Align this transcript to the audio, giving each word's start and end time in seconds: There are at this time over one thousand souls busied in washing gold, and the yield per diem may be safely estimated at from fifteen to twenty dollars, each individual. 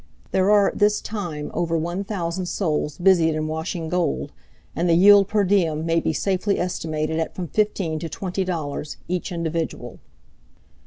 There 0.31 0.49
are 0.49 0.69
at 0.69 0.79
this 0.79 0.99
time 0.99 1.51
over 1.53 1.77
one 1.77 2.03
thousand 2.03 2.47
souls 2.47 2.97
busied 2.97 3.35
in 3.35 3.45
washing 3.47 3.87
gold, 3.87 4.31
and 4.75 4.89
the 4.89 4.95
yield 4.95 5.27
per 5.27 5.43
diem 5.43 5.85
may 5.85 5.99
be 5.99 6.11
safely 6.11 6.59
estimated 6.59 7.19
at 7.19 7.35
from 7.35 7.49
fifteen 7.49 7.99
to 7.99 8.09
twenty 8.09 8.43
dollars, 8.43 8.97
each 9.07 9.31
individual. 9.31 9.99